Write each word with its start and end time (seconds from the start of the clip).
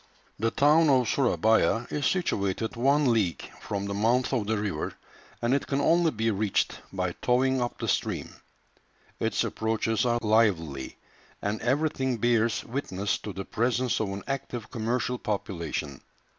The 0.39 0.49
town 0.49 0.89
of 0.89 1.07
Surabaya 1.07 1.85
is 1.91 2.07
situated 2.07 2.75
one 2.75 3.11
league 3.13 3.47
from 3.59 3.85
the 3.85 3.93
mouth 3.93 4.33
of 4.33 4.47
the 4.47 4.57
river, 4.57 4.95
and 5.43 5.53
it 5.53 5.67
can 5.67 5.79
only 5.79 6.09
be 6.09 6.31
reached 6.31 6.79
by 6.91 7.11
towing 7.21 7.61
up 7.61 7.77
the 7.77 7.87
stream. 7.87 8.33
Its 9.19 9.43
approaches 9.43 10.03
are 10.03 10.17
lively, 10.23 10.97
and 11.39 11.61
everything 11.61 12.17
bears 12.17 12.63
witness 12.63 13.19
to 13.19 13.31
the 13.31 13.45
presence 13.45 13.99
of 14.01 14.09
an 14.09 14.23
active 14.27 14.71
commercial 14.71 15.19
population. 15.19 16.01